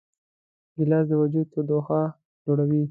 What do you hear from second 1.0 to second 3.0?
د وجود تودوخه لوړوي.